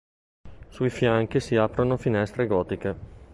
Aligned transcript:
Sui 0.69 0.89
fianchi 0.89 1.39
si 1.39 1.55
aprono 1.57 1.95
finestre 1.95 2.47
gotiche. 2.47 2.95